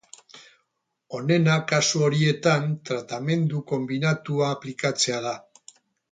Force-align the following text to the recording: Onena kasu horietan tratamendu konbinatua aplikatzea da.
Onena 1.17 1.57
kasu 1.71 2.01
horietan 2.07 2.65
tratamendu 2.91 3.61
konbinatua 3.73 4.49
aplikatzea 4.55 5.21
da. 5.27 5.35